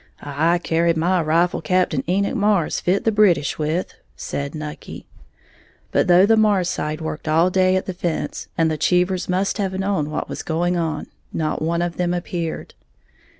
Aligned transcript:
"I 0.23 0.57
carried 0.57 0.97
my 0.97 1.21
rifle 1.21 1.61
Cap'n 1.61 2.03
Enoch 2.09 2.33
Marrs 2.35 2.79
fit 2.81 3.03
the 3.03 3.11
British 3.11 3.59
with," 3.59 3.93
said 4.15 4.55
Nucky. 4.55 5.05
But 5.91 6.07
though 6.07 6.25
the 6.25 6.35
Marrs 6.35 6.69
side 6.69 7.01
worked 7.01 7.27
all 7.27 7.51
day 7.51 7.75
at 7.75 7.85
the 7.85 7.93
fence, 7.93 8.47
and 8.57 8.71
the 8.71 8.79
Cheevers 8.79 9.29
must 9.29 9.59
have 9.59 9.77
known 9.79 10.09
what 10.09 10.27
was 10.27 10.41
going 10.41 10.75
on, 10.75 11.05
not 11.31 11.61
one 11.61 11.83
of 11.83 11.97
them 11.97 12.15
appeared. 12.15 12.73